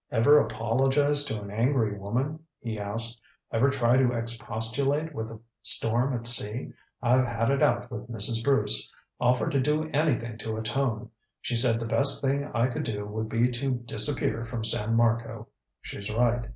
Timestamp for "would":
13.05-13.29